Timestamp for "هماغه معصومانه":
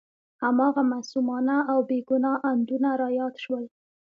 0.43-1.57